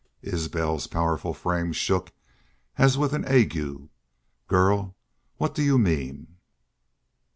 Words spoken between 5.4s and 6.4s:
do you mean?"